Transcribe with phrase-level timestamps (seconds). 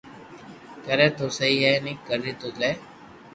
[0.85, 1.49] ڪري تو سھي
[1.85, 2.69] ني ڪرو تو سھي